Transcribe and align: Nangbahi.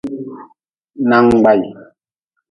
Nangbahi. 1.09 1.67